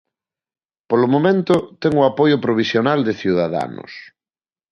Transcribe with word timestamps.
Polo 0.89 1.07
momento, 1.13 1.55
ten 1.81 1.93
o 2.01 2.07
apoio 2.11 2.37
provisional 2.45 2.99
de 3.07 3.13
Ciudadanos. 3.21 3.93